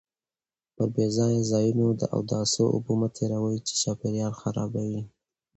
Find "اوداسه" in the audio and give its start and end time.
2.15-2.61